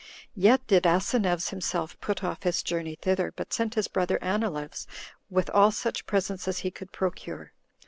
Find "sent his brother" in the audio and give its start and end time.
3.53-4.17